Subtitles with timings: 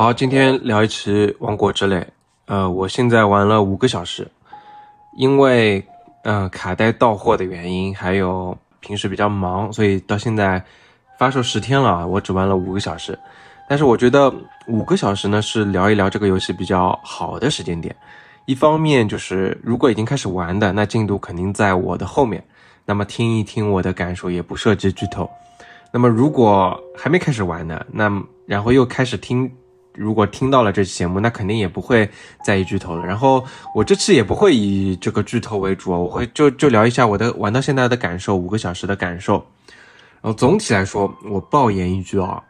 [0.00, 1.96] 好，今天聊一期《王国之泪》。
[2.46, 4.30] 呃，我现在玩了五个小时，
[5.16, 5.84] 因为
[6.22, 10.64] 嗯卡带到货的原因，还有平时比较忙，所以到现在
[11.18, 13.18] 发售十天了，我只玩了五个小时。
[13.68, 14.32] 但是我觉得
[14.68, 17.92] 五个小时呢是聊一聊这个游戏比较好的时间点。
[18.46, 22.40] 一方面就是如果已经开始玩的，那进度肯定在我的后面，
[22.86, 25.28] 那么听一听我的感受也不涉及剧透。
[25.92, 28.08] 那么如果还没开始玩的，那
[28.46, 29.52] 然后又开始听。
[29.98, 32.08] 如果听到了这期节目，那肯定也不会
[32.44, 33.04] 在意剧透了。
[33.04, 33.44] 然后
[33.74, 39.44] 我这次也不会以这个剧透为主，我会就就聊一下我的玩到现在的感受，五个小时的感受。
[40.20, 42.40] 然后总体来说，我爆言一句啊，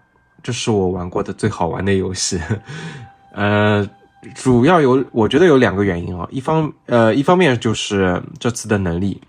[0.42, 2.38] 这是我玩过的最好玩的游戏。
[3.32, 3.88] 呃，
[4.34, 9.20] 主要有我觉得有两个原因啊，一方呃一方面就是这次的能力，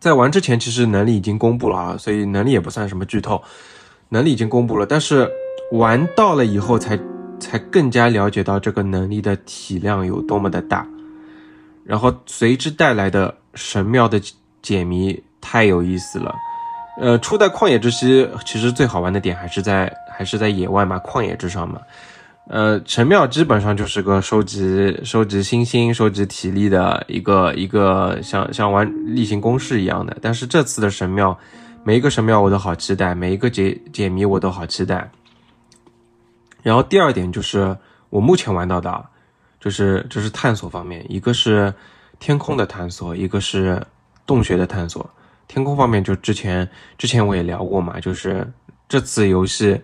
[0.00, 3.42] 在玩之前其实能力已经公布了啊，所以能力也不算什么剧透，
[4.08, 5.30] 能力已经公布了，但是。
[5.72, 6.98] 玩到了以后，才
[7.38, 10.86] 才更加了解到这个能力的体量有多么的大，
[11.84, 14.20] 然后随之带来的神庙的
[14.62, 16.34] 解谜太有意思了。
[17.00, 21.80] 呃，初代旷野之息其实最好玩的点还是在还是在野外嘛，旷野之上嘛。
[22.48, 30.16] 呃，神庙基本上就是个收集收集星星、收集体力的一个一个像像玩例行公事一样的。
[30.22, 31.38] 但是这次的神庙，
[31.84, 35.08] 每一个神庙我都好期待，每一个解解谜我都好期待。
[36.62, 37.76] 然后第二点就是
[38.10, 39.06] 我目前玩到的，
[39.60, 41.72] 就是就是探索方面，一个是
[42.18, 43.80] 天空的探索，一个是
[44.26, 45.08] 洞穴的探索。
[45.46, 48.46] 天空方面就之前之前我也聊过嘛，就是
[48.88, 49.80] 这次游戏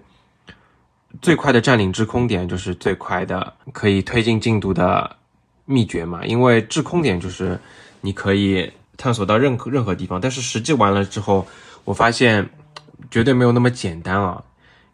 [1.22, 5.16] 最快的占领制空点就是最快的可以推进进度的
[5.64, 7.59] 秘诀嘛，因为制空点就是
[8.03, 11.47] 你可以探索到任何任何地方，但是实际玩了之后，
[11.84, 12.47] 我发现
[13.11, 14.42] 绝对没有那么简单啊。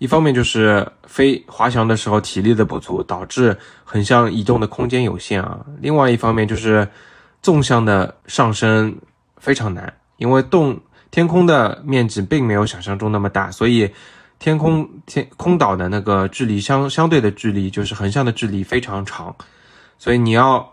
[0.01, 5.61] 一方面就是飞滑翔的时候体力的不足，导致横向移动的空间有限啊。
[5.79, 6.89] 另外一方面就是
[7.43, 8.97] 纵向的上升
[9.37, 13.91] 非常难，因为洞天空的面积并没有想象中那么大，所以
[14.39, 19.37] 天空天空岛的那个距离相相对的距离就是横向的距离非常长，
[19.99, 20.67] 所以你要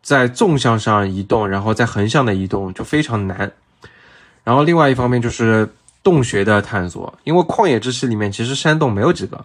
[0.00, 3.52] 在纵向上移动，然后在横向的移动就非常难。
[4.42, 5.68] 然后另外一方面就是。
[6.02, 9.44] 洞穴的探索，因为旷野之息里面其实山洞没有几个，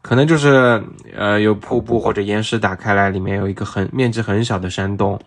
[0.00, 0.82] 可能就是
[1.14, 5.20] 呃有瀑布或者岩石打开来，里面有一个很面积很小的山洞，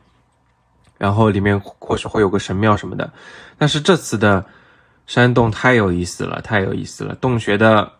[0.97, 3.11] 然后里面或许会有个神庙什么的。
[3.57, 4.43] 但是这次的
[5.05, 7.13] 山洞太有意思了，太有意思了。
[7.15, 7.91] 洞穴的，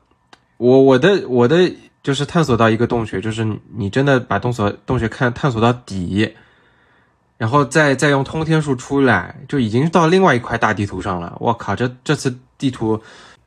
[0.58, 3.46] 我我的我的就是探索到一个洞穴，就是
[3.76, 6.36] 你真的把洞所洞穴看探索到底。
[7.38, 11.38] 然后再再用通天术出来，就已经到另外一块大地图上了。
[11.40, 13.02] 我靠，这这次地图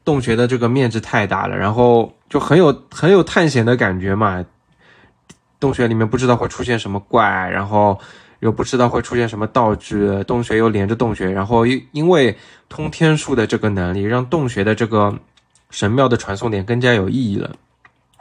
[0.05, 4.45] 洞穴的这个面积太大了，然后就很有很有探险的感觉嘛。
[5.59, 7.99] 洞穴里面不知道会出现什么怪，然后
[8.41, 12.37] 又不知道会出现什么道具，洞穴又连着洞穴，然后因因为
[12.69, 15.19] 通天术的这个能力，让洞穴的这个
[15.71, 17.51] 神庙的传送点更加有意义了。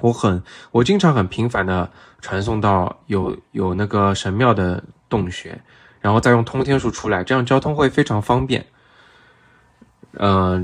[0.01, 1.89] 我很我经常很频繁的
[2.21, 4.83] 传送到有有那个神庙的。
[5.09, 5.59] 洞穴，
[6.01, 8.63] 然后再用通天术出来，这样交通会非常方便。
[10.19, 10.63] 嗯，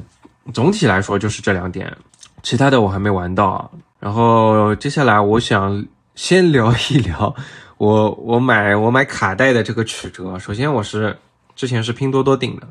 [0.54, 1.96] 总体来说就是这两点，
[2.44, 3.72] 其他的我还没玩到。
[4.00, 7.34] 然后接下来我想先聊一聊
[7.78, 10.38] 我我买我买卡带的这个曲折。
[10.38, 11.18] 首先我是
[11.56, 12.68] 之前是拼多多订的，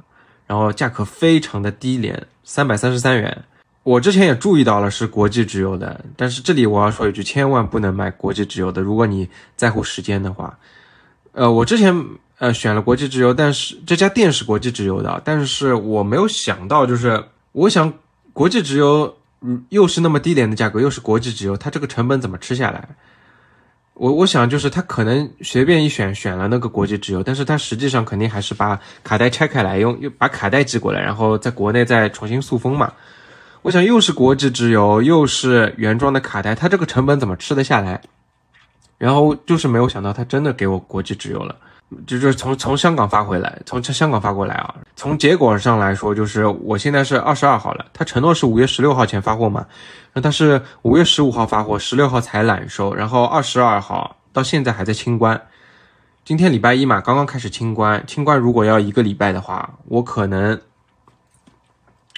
[0.46, 3.44] 然后价格非常的低廉，三百三十三元。
[3.82, 10.56] 我之前也注意到了是国际直邮的，但是这里我要说一句，千万不能买国际直邮的，如果你在乎时间的话。
[11.32, 11.92] 呃，我之前
[12.38, 17.22] 呃选了国际直邮，但是这家店是国际直邮的，但是我没有想到，就是
[17.54, 17.92] 我想
[18.32, 22.88] 国际直邮，嗯，又是那么低廉的价格，又是国际直邮，它这个成本怎么吃下来？
[23.94, 32.92] 我我想就是他可能随便一选选了那个国际直邮，但是他实际上肯定还是把卡带拆开来，用又把卡带寄过来，然后在国内再重新塑封嘛。
[33.62, 38.02] 我想又是国际直邮，又是原装的卡带，它这个成本怎么吃得下来？
[38.98, 41.54] 然后就是没有想到，他真的给我国际直邮了，
[42.06, 44.74] 就是从从香港发回来，从香港发过来啊。
[44.96, 49.66] 从结果上来说，就是我现在是二十二号了，他承诺是五月十六号前发货嘛，
[50.12, 55.40] 那他是五月十五号发货，十六号才揽收，然后二十二号到现在还在清关。
[56.24, 60.58] 今天礼拜一嘛，刚刚开始清关，清关如果要一个礼拜的话，我可能，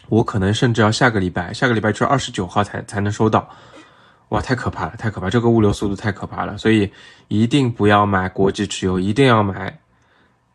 [0.09, 3.49] 我可能甚至要下个礼拜，下个礼拜就是二十九号才才能收到。
[4.31, 5.31] 哇，太可怕了，太可怕！
[5.31, 6.91] 这个物流速度太可怕了，所以
[7.29, 9.79] 一定不要买国际直邮，一定要买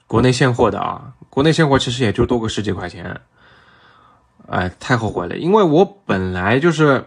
[0.07, 1.13] 国内现货的啊！
[1.29, 3.21] 国内现货其实也就多个十几块钱，
[4.47, 7.05] 哎，太后悔了，因为我本来就是，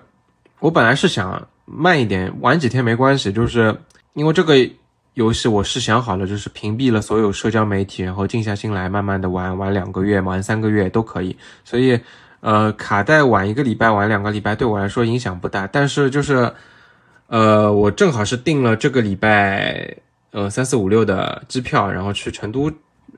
[0.61, 3.79] 我本来是想慢一点，晚几天没关系，就是
[4.15, 4.55] 因为这个
[5.13, 11.37] 游戏我是想好了，就是屏蔽了所有社交媒体，然后静下心来慢慢的玩，玩两个月，玩三个月都可以。
[11.63, 12.01] 所以，
[12.45, 15.67] 呃，卡带晚一个礼拜，晚两个礼拜对我来说影响不大。
[15.67, 16.53] 但是就是，
[17.29, 19.97] 呃，我正好是订了这个礼拜，
[20.31, 22.71] 呃，三四五六的机票，然后去成都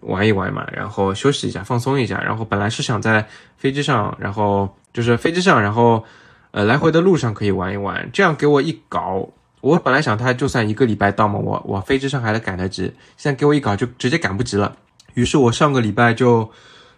[0.02, 2.22] 玩一玩嘛，然后休息一下，放松一下。
[2.22, 3.26] 然后本来是想在
[3.56, 6.04] 飞机上，然后就是飞机上，然后
[6.52, 8.08] 呃来回的路上可以玩一玩。
[8.12, 9.28] 这样给我一搞。
[9.60, 12.84] 我本来想他就算一个礼拜到嘛，我我飞机上还得赶得及，
[13.16, 14.76] 现在给我一搞就直接赶不及了。
[15.14, 16.48] 于是我上个礼拜就，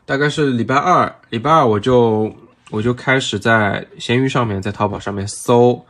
[0.08, 2.34] 大概是礼拜二，礼拜二我就
[2.70, 5.84] 我就开始在闲鱼上面，在淘宝上面搜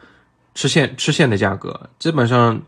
[0.57, 2.61] 吃线吃线的价格，基本上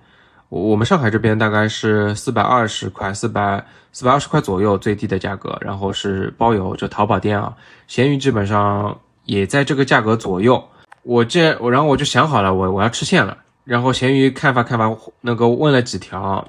[0.48, 7.52] 我我们上海这边大概是四百二十块，四百四百二十块左右最低的价格，然后是包邮，就淘宝店啊，
[7.88, 10.64] 闲鱼基本上也在这个价格左右。
[11.02, 13.36] 我这我然后我就想好了，我我要吃线了。
[13.64, 14.88] 然后闲鱼看法看法，
[15.20, 16.46] 那个问了几条，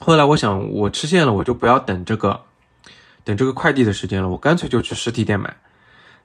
[0.00, 2.40] 后来我想我吃线了，我就不要等这个，
[3.24, 5.54] 等这个快递的时间了，我干脆就去实体店买。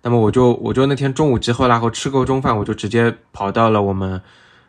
[0.01, 4.21] 那么我就我就那天中午集合然后吃够中饭，我就直接跑到了我们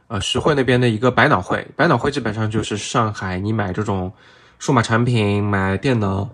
[0.07, 1.67] 呃实惠那边的一个百脑汇。
[1.75, 4.13] 百脑汇基本上就是上海你买这种
[4.59, 6.29] 数码产品、买电脑、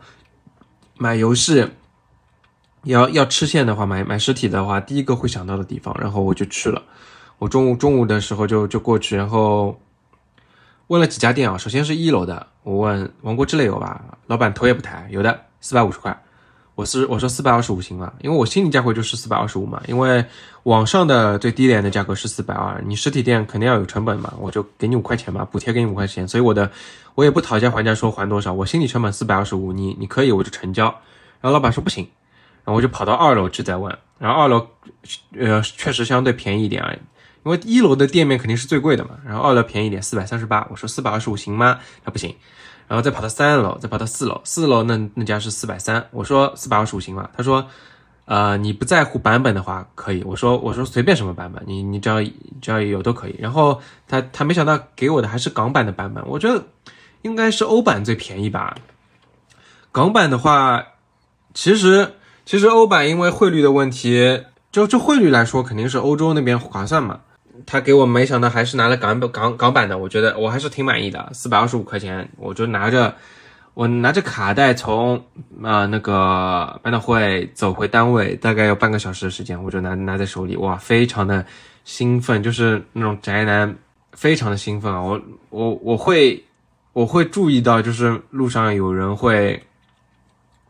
[0.99, 1.67] 买游戏，
[2.85, 5.97] 要要吃线的话，买买实体的话，第一个会想到的地方。
[5.99, 6.83] 然后我就去了。
[7.39, 9.81] 我中午中午的时候就就过去，然后
[10.89, 11.57] 问了几家店啊。
[11.57, 14.19] 首先是一楼的，我问《王国之泪》有吧？
[14.27, 16.23] 老板头也不抬，有的，四百五十块。
[16.75, 18.11] 我是我说四百二十五行吗？
[18.21, 19.83] 因为我心里价位就是四百二十五嘛。
[19.87, 20.25] 因为
[20.63, 26.27] 网上的最低廉的价格是四百二，你实体店肯定要有成本嘛，我就给你五块钱嘛，补贴给你五块钱。
[26.27, 26.71] 所以我的
[27.15, 30.85] 我也不讨价还价说还多少，我心理成本四百二十五，你你可以我就成交。
[31.43, 32.09] 然后老板说不行，
[32.65, 34.67] 然后我就跑到二楼去再问，然后二楼
[35.39, 36.95] 呃确实相对便宜一点啊。
[37.43, 40.67] 因为一楼的店面肯定是最贵的嘛，然后二楼便宜点，四百三十八。
[40.71, 41.79] 我说四百二十五行吗？
[42.05, 42.35] 他不行，
[42.91, 46.05] 然后再跑到三楼，再跑到四楼，四楼那那家是四百三。
[46.11, 47.31] 我说四百二十五行吗？
[47.37, 47.65] 他说，
[48.25, 50.25] 呃，你不在乎版本的话可以。
[50.25, 52.21] 我说我说随便什么版本，你你只要
[52.61, 53.37] 只要有都可以。
[53.39, 56.65] 然后他他没想到给我的还是港版的版本，我觉得
[57.23, 58.75] 应该是欧版最便宜吧。
[59.93, 60.85] 港版的话，
[61.55, 62.15] 其实
[62.45, 67.21] 其实欧版因为汇率的问题，就就汇率来说肯定是欧洲那边划算嘛。
[67.67, 73.15] 他给我没想到还是拿了港本港港版的，我觉得我还是挺满意的，四百二十五块钱，我就拿着
[73.75, 75.17] 我拿着卡带从
[75.63, 81.45] 啊那个百脑汇走回单位，大概要半个小时的时间，我就拿拿在手里，哇，非常的
[81.85, 83.75] 兴奋，就是那种宅男，
[84.13, 85.01] 非常的兴奋啊！
[85.01, 85.21] 我
[85.51, 86.45] 我我会
[86.93, 89.63] 我会注意到，就是路上有人会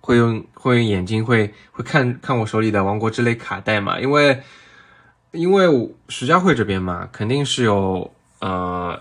[0.01, 4.41] 会用会用眼睛会会看看我手里的王国之泪卡带嘛，因为。
[5.33, 8.11] 因为徐家汇这边嘛，肯定是有
[8.41, 8.99] 呃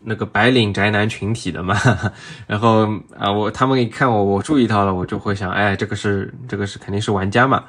[0.00, 1.74] 那个白领宅男群体的嘛，
[2.46, 2.86] 然后
[3.18, 7.64] 啊我他们一看我我注意到了，我就会想，哎，这个是这个是肯定是玩家嘛，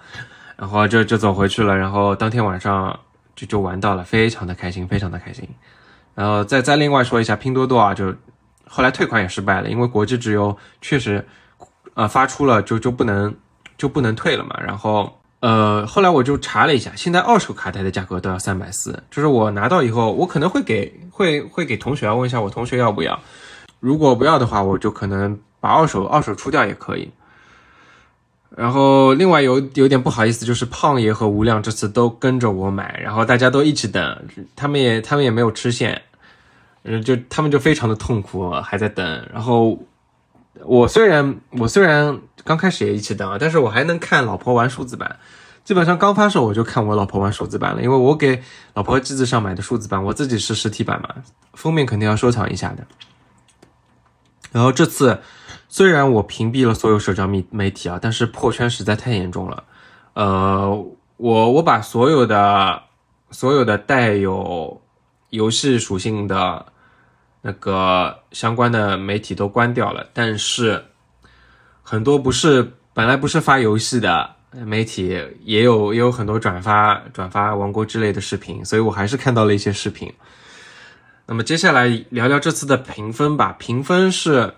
[0.58, 3.00] 然后就就走回去了，然后当天晚上
[3.34, 5.48] 就就玩到了，非常的开心，非常的开心。
[6.14, 8.14] 然后再再另外说一下拼多多啊，就
[8.68, 11.26] 后来退款也失败了，因为国际直邮确实
[11.94, 13.34] 呃发出了就就不能
[13.78, 15.22] 就不能退了嘛，然后。
[15.42, 23.20] 呃，后来我就查了一下，现在二手卡带的价格都要三百四，就是我拿到以后，我可能会给会会给同学问一下我同学要不要，
[23.80, 27.12] 如果不要的话，我就可能把二手二手出掉也可以。
[28.56, 36.02] 然后另外有有点不好意思，就是胖爷和吴亮这次都跟着我买，然后大家都一起等，他们也他们也没有吃线，
[36.84, 39.28] 嗯，就他们就非常的痛苦，还在等。
[39.34, 39.78] 然后
[40.64, 45.20] 我虽然我虽然刚开始也一起等啊，但是我还能看老婆玩数字版。
[45.66, 48.44] 基本上刚发售我就看我老婆玩数字版了，因为我给
[48.76, 51.10] 老婆机子上买的数字版，我自己是实体版嘛，
[51.56, 52.86] 封面肯定要收藏一下的。
[54.52, 55.22] 然后这次
[55.68, 59.64] 虽然我屏蔽了所有社交媒媒体啊，但是破圈实在太严重了。
[60.14, 60.86] 呃，
[61.18, 62.84] 我我把所有的
[63.32, 64.80] 所有的带有
[65.32, 66.68] 游戏属性的
[67.42, 70.86] 那个相关的媒体都关掉了，但是
[71.86, 74.36] 很多不是本来不是发游戏的。
[74.66, 80.10] 媒体也有也有很多转发转发王国之类的视频，所以我还是看到了一些视频。
[81.26, 83.54] 那么接下来聊聊这次的评分吧。
[83.60, 84.54] 评分是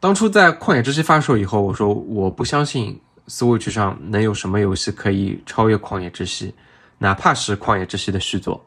[0.00, 6.52] 当初在旷野之息发售以后，我说我不相信 Switch 上能有什么游戏可以超越旷野之息，
[6.98, 8.66] 哪怕是旷野之息的续作。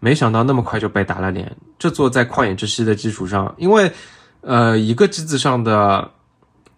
[0.00, 1.56] 没想到那么快就被打了脸。
[1.78, 3.92] 这座在旷野之息的基础上，因为
[4.40, 6.10] 呃一个机子上的。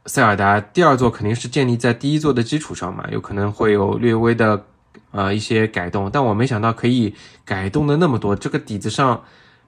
[0.09, 4.65] 塞尔达第二座肯定是建立在第一座的基础上嘛，有可能会有略微的
[5.11, 9.23] 呃一些改动，但我没想到可以改动的那么多，这个底子上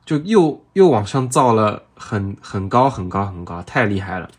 [0.06, 4.30] 就又又往上造了很很高很高很高，太厉害了。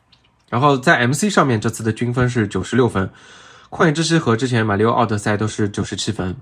[0.49, 3.09] 然后在 MC 上面，这次的均分是九十六分，
[3.69, 6.35] 旷野之息和之前马里奥奥德赛都是九十七分，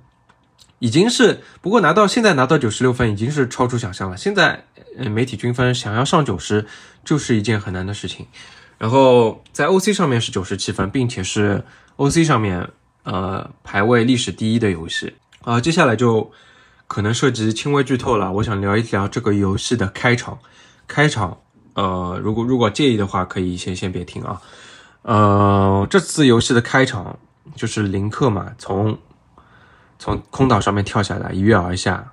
[0.79, 4.15] 已经是不过拿到现在拿到九十六分已经是超出想象了。
[4.15, 4.63] 现在
[4.97, 6.65] 呃媒体均分想要上九十
[7.03, 8.25] 就是一件很难的事情。
[8.79, 11.63] 然后在 OC 上面是九十七分，并且是
[11.97, 12.67] OC 上面
[13.03, 15.61] 呃排位历史第一的游戏啊。
[15.61, 16.31] 接下来就
[16.87, 20.39] 可能涉及轻微剧透了，我想聊一聊这个游戏的开场，
[20.87, 21.37] 开场。
[21.75, 24.41] 呃，如果如果介意的话，可以先先别听啊。
[25.03, 27.19] 呃，这次游戏的开场
[27.55, 28.97] 就是林克嘛，从
[29.97, 32.11] 从空岛上面跳下来，一跃而下。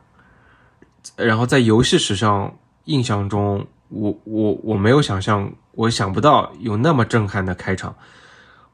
[1.16, 7.94] 然后在游戏史上印象中，我我我没有想象，我想不到有那么震撼的开场。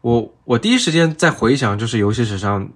[0.01, 2.69] 我我第一时间在回想，就是游戏史上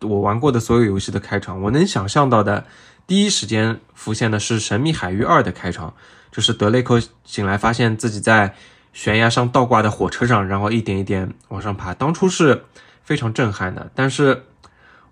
[0.00, 2.66] 我玩过的所有游戏的开场，我能想象到的，
[3.06, 5.94] 第一时间浮现的是《神秘海域二》的开场。
[6.30, 8.54] 就是德雷克醒来，发现自己在
[8.92, 11.94] 悬崖上倒挂的火车上，然后一点一点往上爬。
[11.94, 12.64] 当初是
[13.02, 14.36] 非常震撼的，但是《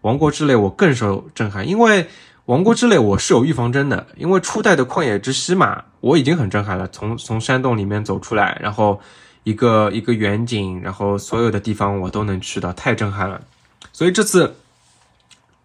[0.02, 2.04] 王国之泪》我更受震撼，因为
[2.46, 6.86] 《王国之泪》我是有预防针的，因为初代的旷野之息嘛，我已经很震撼了。
[6.86, 9.00] 从从山洞里面走出来，然后
[9.42, 13.40] 一个一个远景，然后所有的地方我都能去到，太震撼了。
[13.92, 14.54] 所以这次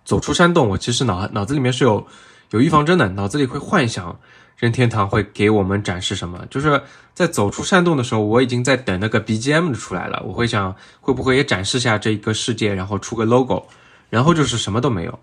[0.04, 2.08] 走出山洞，我其实脑脑子里面是有
[2.50, 4.20] 有预防针的，脑子里会幻想。
[4.58, 6.46] 任天堂会给我们展示什么？
[6.50, 6.82] 就是
[7.16, 10.22] 在走出山洞的时候，我已经在等那个 BGM 出来了。
[10.26, 13.66] 我会想，会不会也展示下这一个世界，然后出个 logo，
[14.10, 15.20] 然后就是什么都没有，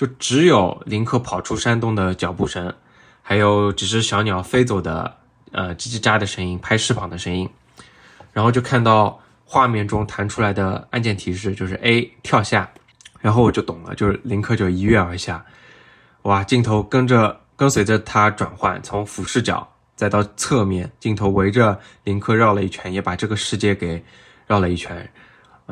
[0.00, 2.72] 就只有林克跑出山洞的脚步声，
[3.20, 5.14] 还有几只小鸟飞走的
[5.52, 7.46] 呃叽叽喳的声音，拍翅膀的声音，
[8.32, 12.70] 然后就看到画面中弹出来的按键提示，就是 A 跳下，
[13.20, 15.44] 然后我就懂了，就是林克就一跃而下，
[16.22, 17.38] 哇，镜头跟着。
[17.60, 24.02] 跟随着他转换，从俯视角再到侧面，镜头围着林克绕了一圈，也把这个世界给
[24.46, 25.12] 绕了一圈。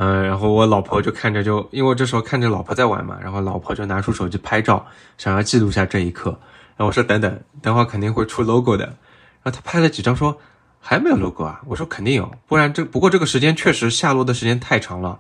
[0.00, 4.87] 嗯，然后我老婆就看着，就因为这时候看着老婆在玩嘛，然后老婆就拿出手机拍照，
[5.17, 6.31] 想要记录下这一刻。
[6.76, 8.85] 然后我说等等，等会肯定会出 logo 的。
[8.85, 10.38] 然后他拍了几张，说
[10.78, 11.61] 还没有 logo 啊？
[11.67, 15.19] 我说肯定有，不然这不过这个时间确实下落的时间太长了，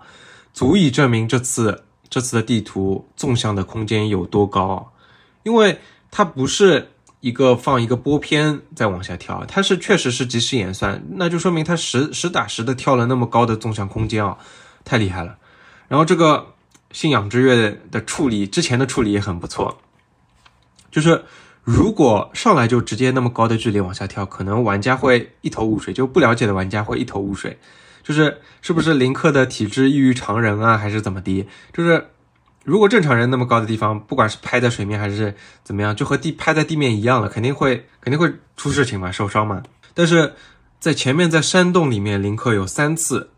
[0.52, 4.92] 足以证明这次这次的地图纵向的空间有多高，
[5.42, 5.78] 因为。
[6.10, 6.88] 它不是
[7.20, 14.38] 一个放一个波片再往下跳，它是确实是即时演算，那就说明它实实打实的跳了那么高的纵向空间啊，
[14.88, 15.36] 太厉害了。
[15.86, 16.54] 然后这个
[16.90, 19.78] 信仰之月的处理，之前的处理也很不错，
[20.90, 21.22] 就是
[21.62, 27.58] 如果上来就直接那么高的距离往下跳，可能玩家会一头雾水，就不了解的玩家会一头雾水，
[28.02, 32.08] 就是是不是林克的体质异于常人啊，还是怎么的，就是。
[32.64, 39.62] 如果正常人那么高的地方，不管是拍在水面还是怎么样，就和地拍在地面一样了，肯定会肯定会出事情嘛，受伤嘛。
[39.94, 40.34] 但是
[40.78, 43.30] 在前面在山洞里面，林克有三次，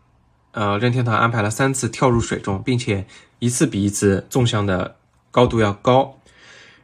[0.51, 3.05] 呃，任天堂安排了三次跳入水中，并且
[3.39, 4.95] 一次比一次纵向的
[5.31, 6.17] 高度要高。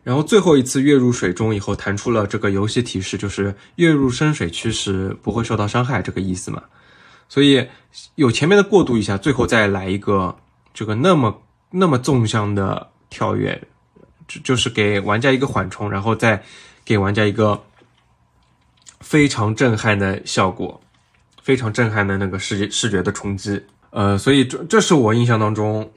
[0.04, 6.64] 然后最后一次跃入水中以后，弹出了这个游戏提示，就是跃入深水区时不会受到伤害，这个意思嘛。
[7.30, 7.68] 所以
[8.16, 10.38] 有前面的过渡一下，最后再来一个
[10.74, 11.42] 这个那么。
[11.70, 13.62] 那么纵向的跳跃，
[14.26, 16.42] 就就是给玩家一个缓冲，然后再
[16.86, 17.62] 给玩家一个
[19.02, 20.80] 非常震撼的效果，
[21.48, 23.63] 非常震撼的那个视视觉的冲击。
[23.92, 25.89] 呃，所以这这是我印象当中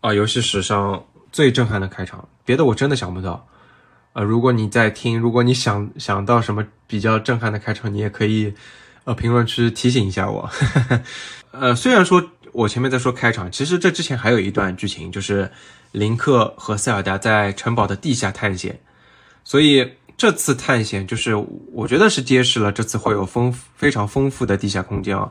[0.00, 2.28] 啊，游戏史上最震撼的开场。
[2.44, 3.44] 别的我真的想不到。
[4.12, 8.54] 呃，如果你在听，如果你想想到什么比较震撼的开场，你也可以
[9.02, 10.48] 呃评论区提醒一下我。
[11.50, 12.24] 呃，虽然说。
[12.52, 15.50] 我前面在说开场，其实这之前还有一段剧情，就是
[15.92, 18.80] 林克和塞尔达在城堡的地下探险，
[19.44, 21.34] 所以这次探险就是
[21.72, 25.30] 我觉得是揭示了这次会有丰非常丰富的地下空间啊。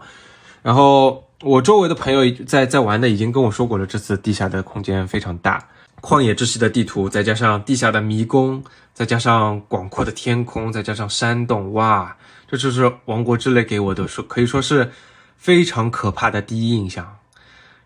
[0.62, 5.68] 然后我周围的朋友在在玩的已经跟我说过了，这次地下的空间非常大，
[6.02, 8.64] 旷野之息的地图，再加上地下的迷宫，
[8.94, 12.16] 再加上广阔的天空，再加上山洞，哇，
[12.48, 14.92] 这就是王国之泪给我的说可以说是。
[15.38, 17.18] 非常可怕的第一印象，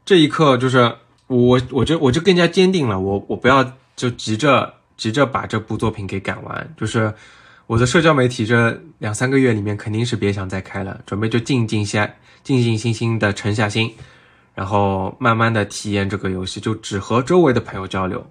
[0.05, 0.95] 这一刻就是
[1.27, 7.11] 我，我就我就更加坚定了，我我不要就急着急着把这部作品给赶完，就是
[7.67, 12.07] 我的社交媒体这两三个月里面肯定是别想再开了，准备就静静下
[12.43, 13.89] 静静心心的沉下心，
[14.53, 18.23] 然后慢慢的体验这个游戏，就只和周围的朋友交流，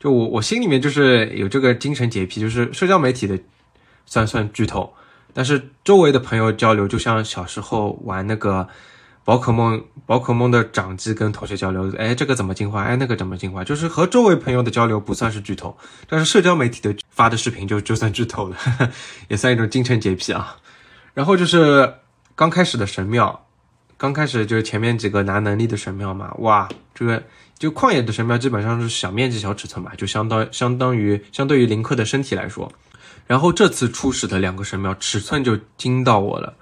[0.00, 3.38] 就我我心里面就是有这个精神洁癖，就是社交媒体的
[4.06, 4.90] 算算巨头。
[5.34, 8.66] 但是周围的朋友交流，就像小时候玩那个
[9.28, 12.82] 宝可梦宝可梦的掌机跟同学交流，哎，这个怎么进化？
[12.82, 13.62] 哎，那个怎么进化？
[13.62, 15.76] 就是和周围朋友的交流不算是剧透，
[16.08, 18.56] 但是社交媒体的发的视频就就算剧透了，
[19.28, 20.56] 也算一种精神洁癖啊。
[21.12, 21.92] 然后就是
[22.34, 23.44] 刚开始的神庙，
[23.98, 27.22] 刚开始就是前面几个拿能力的神庙嘛，哇，这个
[27.58, 32.72] 就旷野的神庙基本上是小面积小尺寸吧，就相当相当于相对于林克的身体来说。
[33.26, 36.54] 然后这次初始的两个神庙尺寸就惊到我了。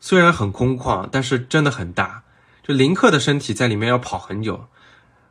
[0.00, 2.22] 虽然很空旷，但是真的很大。
[2.62, 4.66] 就林克的身体在里面要跑很久，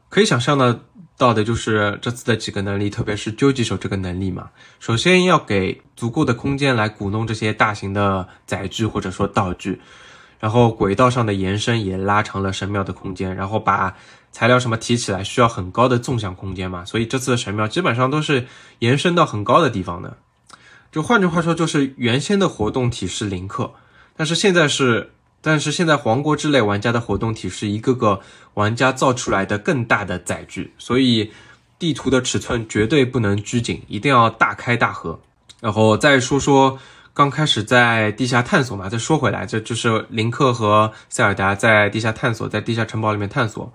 [0.09, 0.81] 可以想象的
[1.17, 4.49] 到的就是这次的几个能力，特别是究极手这个能力嘛。
[4.79, 9.81] 首先要给足够的空间来鼓弄这些大型的载具或者说道具，
[10.39, 13.95] 然后轨道上的延伸也拉长了神庙的空间，然后把
[14.31, 16.83] 材料什么提起来需要很高的纵向空间嘛。
[16.85, 18.47] 所以这次的神庙基本上都是
[18.79, 20.17] 延伸到很高的地方的。
[20.91, 23.71] 就换句话说，就是原先的活动体是林克。
[24.19, 25.11] 但是现在是，
[25.41, 28.19] 但是现在皇国之类玩家的活动体是一个个
[28.55, 31.31] 玩家造出来的更大的载具，所以
[31.79, 35.17] 地图的尺寸绝对不能拘谨，一定要大开大合。
[35.61, 36.77] 然后再说说
[37.13, 43.71] 刚开始在地下探索嘛，再说回来，这就是林克和塞尔达在地下探索，在地下城堡里面探索，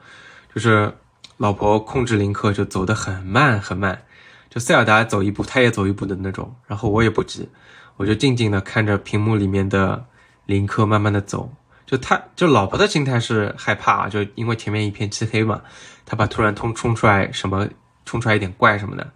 [0.54, 0.92] 就是
[1.38, 4.02] 老婆控制林克就走得很慢很慢，
[4.50, 7.48] 就塞尔达走一步他也走一步的那种，然后我也不急，
[7.96, 10.04] 我就静静的看着屏幕里面的。
[10.46, 11.52] 林克慢慢的走，
[11.86, 15.62] 就他就老婆的心态是害怕，就因为前面一片漆黑嘛，
[16.04, 17.68] 他怕突然冲冲出来什么，
[18.04, 19.06] 冲出来一点怪什么的。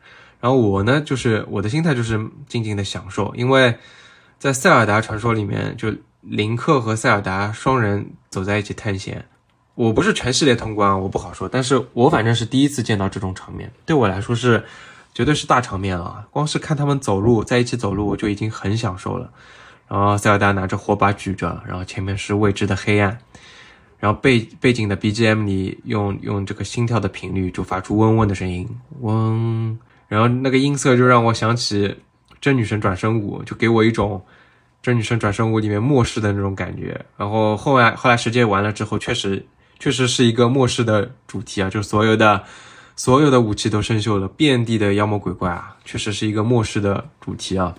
[0.41, 3.77] 然后我呢，就是我的心态就是静静的享受，因为
[4.39, 9.25] 在塞尔达传说里面，就林克和塞尔达双人走在一起探险。
[9.75, 14.65] 我不是全系列通关，我不好说，但是我反正是第一次见到这种场面，对我来说是
[15.15, 16.27] 绝对是大场面了。
[16.31, 19.31] 光是看他们走路在一起走路，我就已经很享受了。
[19.89, 23.19] 然后塞尔达拿着火把举着，然后前面是未知的黑暗，
[23.99, 28.69] 然后背背景的 BGM 里用用这个心跳的频率就发出嗡嗡的声音，
[29.01, 31.97] 嗡，然后那个音色就让我想起
[32.41, 34.23] 真女神转生舞，就给我一种
[34.83, 37.05] 真女神转生舞里面末世的那种感觉。
[37.17, 39.45] 然后后来后来时间完了之后，确实
[39.79, 42.45] 确实是一个末世的主题啊，就所有的
[42.95, 47.75] 所有的武器都生锈了，遍地的妖魔鬼怪啊，确实是一个末世的主题啊。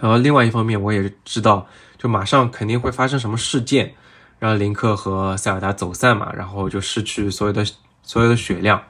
[0.00, 1.66] 然后另外一方面，我也知道，
[1.98, 3.94] 就马上肯定会发生什么事件，
[4.38, 7.64] 让林克和塞尔达走散嘛，然后就失去所有的
[8.02, 8.80] 所有的血量。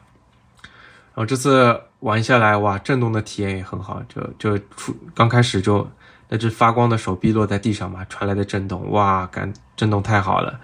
[1.14, 5.90] 然后这次玩下来，哇，震动的体验也很好，就就出刚开始就
[6.28, 10.60] 那只发光的手臂落在地上嘛，传来的震动，哇，感震动太好了。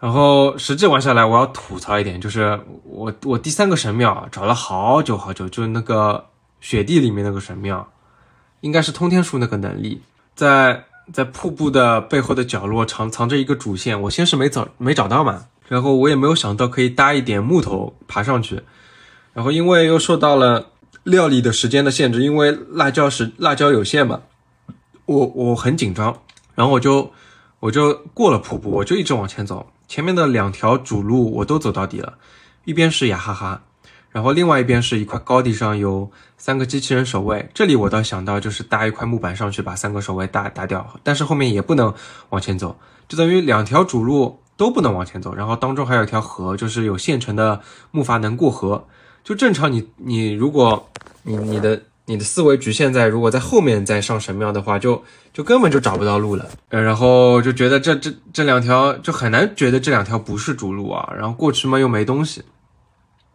[0.00, 6.26] 然后实际玩下来，我要吐槽一点，就是我我第三个神庙找了好久好久，就是那个
[6.60, 7.88] 雪地里面那个神庙。
[8.64, 10.00] 应该是通天术那个能力，
[10.34, 18.62] 在在瀑布的背后的角落藏藏着一个主线，我先是没找没找到嘛，然后我也没有想到可以搭一点木头爬上去，
[19.34, 20.70] 然后因为又受到了
[21.02, 24.22] 料理的时间的限制，因为辣椒是辣椒有限嘛，
[25.04, 26.22] 我我很紧张，
[26.54, 27.12] 然后我就
[27.60, 32.14] 我就过了瀑布，我就一直往前走，前面的两条主路我都走到底了，
[32.64, 33.60] 一边是雅哈哈。
[34.14, 41.92] 然后另外一边是一块高地上有三个机器人守卫，这里我倒想到就是搭一块木板上去把三个守卫打打掉，但是后面也不能
[42.28, 42.76] 往前走，
[43.08, 48.86] 就等于两条主路都不能往前走，然后当中还有一条河，就是有现成的木筏能过河。
[49.24, 50.88] 就正常你你如果
[51.24, 56.46] 你你的你的思维局限在如果在后面再上神庙的话，就就根本就找不到路了。
[56.68, 62.44] 呃，然后就觉得这这这两条就很难觉得这两条不是主路啊，然后过去嘛又没东西。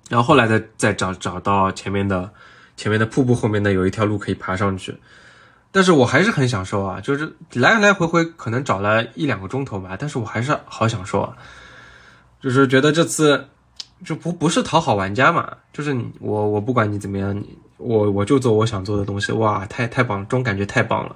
[0.10, 2.30] 然后后来再再找找到前面的
[2.76, 4.98] 前面的瀑布后面呢，有一条路可以爬上去，
[5.72, 11.38] 但是我还是很享受啊，就是来来回回可能找了一两个钟头吧，但是我还是好享受啊，
[12.42, 13.48] 就是觉得这次
[14.04, 17.44] 就不不是讨好玩家嘛，就是我我不管你怎么样，
[17.78, 21.16] 我我就做我想做的东西，哇，太太棒，这种感觉太棒了，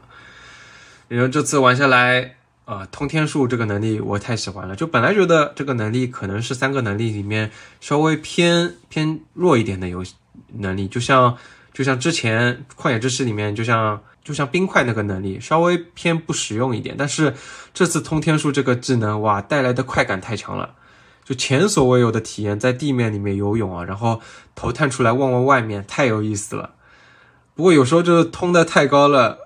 [1.07, 2.35] 然后这次玩下来。
[2.65, 10.15] 啊，通天术这个能力我太喜欢了，就本来觉得这个能力可能是三个能力里面稍微偏偏弱一点的游戏
[10.59, 11.37] 能力，就像
[11.73, 17.33] 就像之前旷野之息里面，就像就像冰块那个能力稍微偏不实用一点，但是
[17.73, 20.73] 这次通天术这个技能哇带来的快感太强了，
[21.25, 24.21] 就前所未有的体验，在地面里面游泳啊，然后
[24.55, 26.69] 头探出来望望外面，太有意思了。
[27.55, 29.42] 不过有时候就是通的太高了。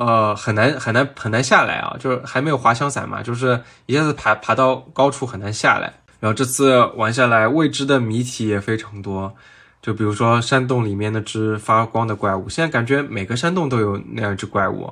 [0.00, 5.92] 呃，很难很难很难下来啊，就是还没有滑翔伞嘛，就是一下子爬爬到高处很难下来。
[6.20, 9.34] 然后这次玩下来，未知的谜题也非常多，
[9.82, 14.90] 就比如说山洞里面那只发光的怪物，现在感觉每个山洞都有那样一只怪物，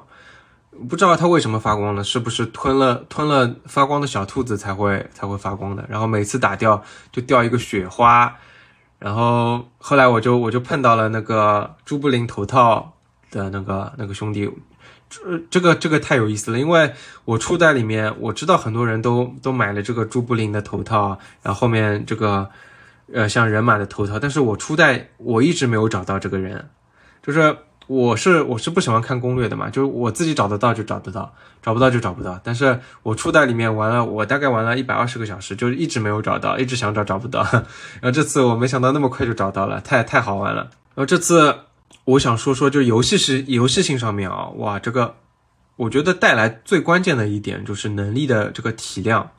[0.91, 5.87] 不知道它为什么发光了，是不是吞了吞了发光的小兔子才会才会发光的？
[5.89, 8.37] 然后每次打掉就掉一个雪花，
[8.99, 12.93] 然后后来我就我就碰到了那个朱布林头套
[13.31, 14.51] 的那个那个兄弟，
[15.09, 16.93] 这这个这个太有意思了，因为
[17.25, 22.49] 我初代里面我知道很多人都都买了这个朱布林的头套，然后后面这个
[23.13, 26.69] 呃像人马的头套，但是我初代我一直没有找到这个人，
[27.23, 27.57] 就是。
[27.89, 32.39] 我是我是不喜欢看攻略的嘛，就是我自己找得到就找得到，找不到就找不到。
[32.45, 37.43] 但是我初代里面玩了，我大概玩了一百二十个小时，就一直没有找到，一直想找找不到。
[38.03, 40.69] 然后这次我没想到那么快就找到了，太太好玩了。
[40.95, 41.61] 然后这次
[42.09, 45.17] 我想说说，就游戏是游戏性上面啊，哇，这个
[45.77, 49.31] 我觉得带来最关键的一点就是能力的这个体量，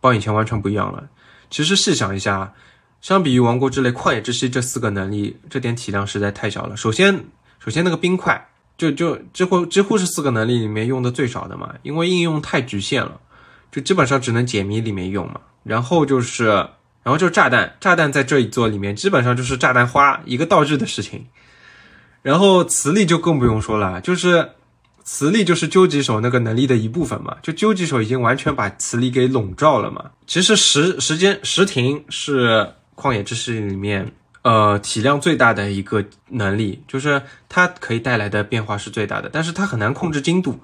[0.00, 1.08] 帮以前完全不一样了。
[1.50, 2.54] 其实细想一下，
[3.02, 6.76] 相比于王国之泪、旷野之息这四个能力，这点体量实在太小了。
[6.76, 7.24] 首先。
[7.62, 13.20] 首先，那个冰块就就几乎几乎是四个能力里面用的最少的嘛，因为应用太局限了，
[13.70, 15.38] 就基本上只能解谜里面用嘛。
[15.62, 16.46] 然后就是，
[17.02, 21.26] 然后就是炸弹，炸弹在这一座里面基本上就是炸弹花一个道具的事情。
[22.22, 24.50] 然后磁力就更不用说了，就是
[25.04, 30.10] 磁力就是究极手那个能力的一部分嘛，就究极手已经完全把磁力给笼罩了嘛。
[30.26, 34.12] 其实时时间时停是旷野之息里面。
[34.42, 40.58] 呃，体量最大的一个能力就是它可以带来的变化是最大的，但是它很难控制精度，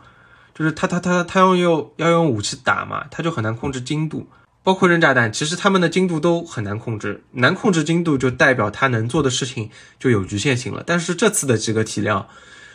[0.55, 4.27] 就是它它它它要用要用武器打嘛，它就很难控制精度。
[4.67, 10.83] 包括扔炸弹，其实他们的精度都很难控制，难控制精度就代表他能做的事情就有局限性了。
[10.85, 12.27] 但是这次的几个体量，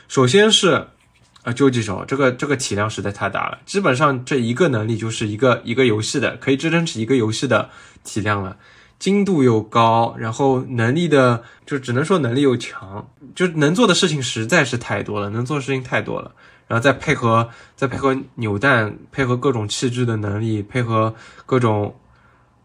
[0.07, 0.87] 首先是
[1.43, 7.69] 啊究极手这个这个体量实在太大了，基本上这一个能力就是一个一个游戏的可以支撑起一个游戏的
[8.05, 8.55] 体量了。
[8.97, 16.31] 精度又高，然后能力的就只能说能力又强，就能做的事情实在是太多了，能做的事情太多了。
[16.71, 21.13] 然后再配合再配合扭蛋，配合各种器具的能力，配合
[21.45, 21.93] 各种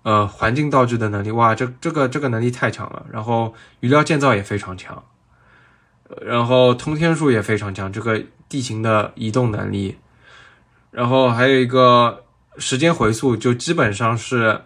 [0.04, 3.04] 呃环境道具的能力，哇，这这个这个能力太强了。
[3.10, 5.02] 然后余料建造也非常强，
[6.22, 9.98] 然后通天术也非常强，这个地形的移动能力，
[10.92, 12.22] 然后还有一个
[12.58, 14.62] 时间回溯，就基本上是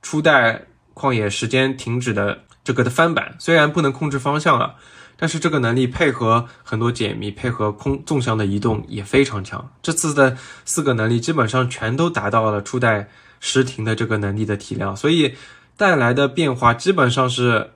[0.00, 0.66] 初代。
[0.98, 4.74] 旷野时间停止的这个的翻版，虽然不能控制方向了，
[5.20, 9.68] 但是这个能力配合很多解谜，配合空纵向的移动也非常强。
[9.82, 13.08] 这次的四个能力基本上全都达到了初代
[13.40, 15.34] 时停的这个能力的体量，所以
[15.76, 17.72] 带来的变化基本上是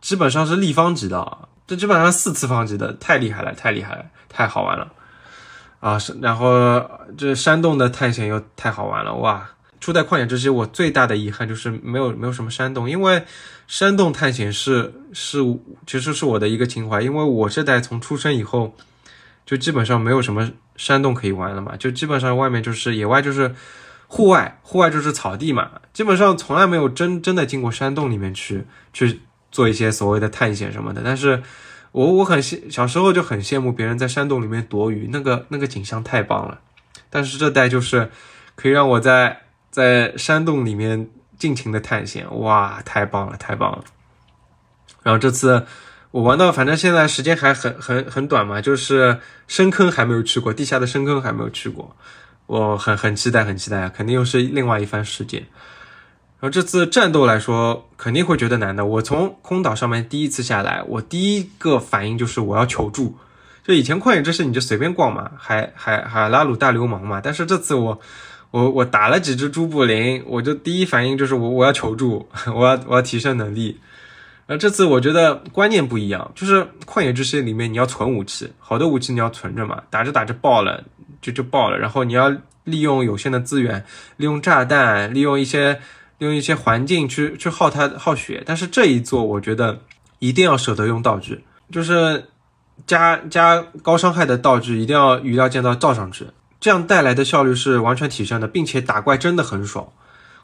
[0.00, 4.92] 基本上是立方级的，这基本上四次方级的，太厉害了，太厉害了，太好玩了
[5.80, 5.96] 啊！
[6.20, 6.82] 然后
[7.16, 9.48] 这山洞的探险又太好玩了，哇！
[9.80, 13.22] 初代旷野之息，我最大的遗憾就是没有没有什么山洞，因为
[13.66, 15.38] 山洞探险是是
[15.86, 18.74] 其实是我的一个情怀，因为我这代从出生以后
[19.46, 23.54] 就基本上没有什么山洞可以玩了嘛，就基本上外面就是野外就是
[24.06, 31.02] 户外，户外就是草地嘛，基本上从来没有真真的进过山洞里面去去做一些所谓的探险什么的。
[31.04, 31.42] 但是
[31.92, 36.60] 我我很羡小时候就很羡慕别人在山洞里面躲雨，那个那个景象太棒了。
[37.10, 38.10] 但是这代就是
[38.54, 43.84] 可以让我在在山洞里面尽情的探险，哇，太棒了，太棒了！
[45.02, 45.66] 然后这次
[46.10, 51.94] 我玩到，反正现在时间还很很很短嘛，就是深坑还没有去过，地下的深坑还没有去过，
[52.46, 55.38] 我很很期待，很期待，肯定又是另外一番世界。
[56.40, 58.84] 然后这次战斗来说，肯定会觉得难的。
[58.84, 63.16] 我从空岛上面第一次下来，我第一个反应就是我要求助。
[63.62, 68.00] 就以前旷野之息你就随便逛嘛，海海海拉鲁大流氓嘛，但是这次我。
[68.50, 73.78] 我我打了几只朱布林，我就第一反应就是我我要求助， 我要我要提升能力。
[74.46, 80.82] 而这次我觉得观念不一样，就是旷野之息里面你要存武器，好多武器你要存着嘛，打着打着爆了
[81.20, 82.34] 就就爆了，然后你要
[82.64, 83.84] 利用有限的资源，
[84.16, 85.74] 利用炸弹，利用一些
[86.16, 88.42] 利用一些环境去去耗它耗血。
[88.46, 89.82] 但是这一座我觉得
[90.18, 92.30] 一定要舍得用道具，就是
[92.86, 96.26] 加加高伤害的道具一定要余料建造造上去。
[96.60, 99.92] 这样带来的效率是完全提升的，并且打怪真的很爽。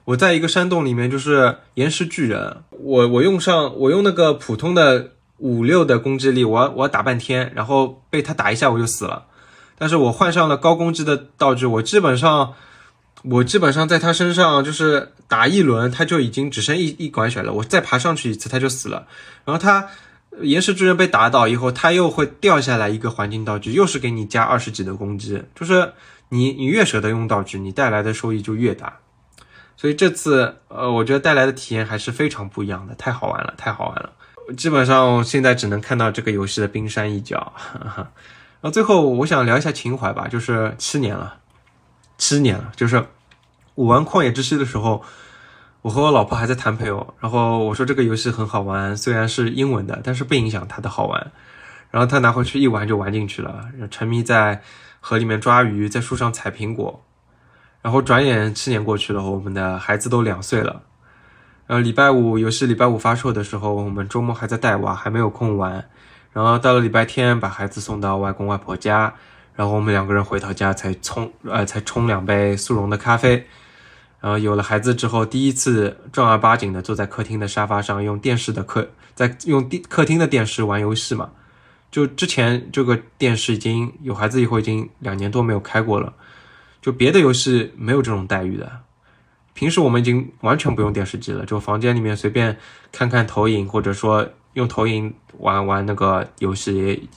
[0.04, 9.24] 我在一个山洞里面，就是岩石巨人，我我用上我用那个普通的五六的攻击力，我我要打半天，然后被他打一下我就死了。
[9.76, 12.54] 但是我换上了高攻击的道具，我基本上
[13.22, 17.52] 我基本上在他身上就是打一轮，他就已经只剩一一管血了。
[17.52, 19.06] 我再爬上去一次，他就死了。
[19.44, 19.88] 然后他。
[20.40, 25.42] 岩石巨人被打倒以后，他又会掉下来一个环境道具，又是给你加二十几的攻击。
[25.54, 25.92] 就是
[26.28, 28.98] 你你越舍得用道具，你带来的收益就越大。
[29.76, 34.12] 所以这次，呃，我觉得带来的体验还是非常不一样的，太好玩了，太好玩了。
[34.56, 37.52] 基本上现在只能看到这个游戏的冰山一角。
[37.84, 41.36] 然然后最后我想聊一下情怀吧，就是七年了，
[42.16, 43.04] 七年了，就是
[43.74, 45.04] 我玩旷野之息的时候，
[45.84, 51.30] 我和我老婆还在谈朋友，然后我说这个游戏很好玩，虽然是英文的，但是不影响它的好玩。
[51.90, 54.62] 然后他拿回去一玩就玩进去了，沉迷在
[54.98, 57.04] 河里面抓鱼，在树上采苹果。
[57.82, 60.80] 然后转眼七年过去了，我们的孩子都两岁了。
[61.66, 65.84] 然后礼拜五游戏礼拜五发售的时候，我们周末还在带娃，还没有空玩。
[66.32, 69.12] 然后到了礼拜天，把孩子送到外公外婆家，
[69.54, 73.46] 然后我们两个人回到家才冲呃才冲两杯速溶的咖啡。
[74.24, 81.30] 然后有了孩子之后，第一次正儿八经的坐在客厅的沙发上，用电视的客在用电客厅的电视玩游戏嘛。
[81.90, 86.14] 就之前这个电视已经有孩子以后已经两年多没有开过了，
[86.80, 88.72] 就别的游戏没有这种待遇的。
[89.52, 92.56] 平时我们已经完全不用电视机了，就房间里面随便
[92.90, 97.10] 看看投影，或者说用投影玩玩那个游戏，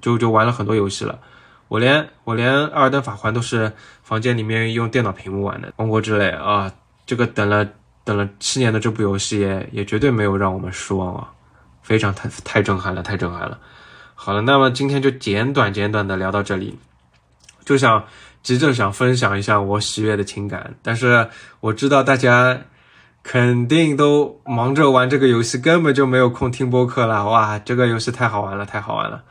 [0.00, 1.20] 就就玩了很多游戏了。
[1.68, 6.72] 我连我连《二登法环》都是房间里面用电脑屏幕玩的，《王国之泪》啊，
[7.06, 7.66] 这个等了
[8.04, 11.28] 等了七年的这部游戏也也绝对没有让我们失望啊，
[11.82, 13.58] 非常太太震撼了，太震撼了。
[14.14, 16.78] 好了，那么今天就简短简短的聊到这里，
[17.64, 18.02] 就想
[18.42, 21.28] 急着想分享一下我喜悦的情感，但是
[21.60, 22.58] 我知道大家
[23.22, 27.28] 肯定都忙着玩这个游戏，根本就没有空听播客了。
[27.28, 29.22] 哇，这个游戏太好玩了，太好玩了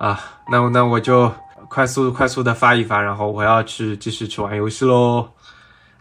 [0.00, 0.18] 啊！
[0.50, 1.32] 那那我就
[1.68, 5.28] 快速快速的发一发，然后我要去继续去玩游戏喽。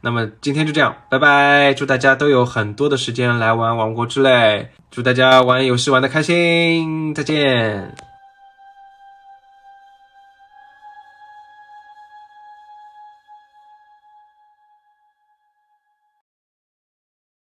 [0.02, 1.74] 那么今天就这样，拜拜！
[1.74, 4.30] 祝大家都有很多的时间来玩《王国之泪》，
[4.92, 8.05] 祝大家玩游戏玩的开心，再见。